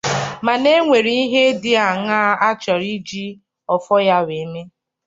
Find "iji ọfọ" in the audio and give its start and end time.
2.95-3.95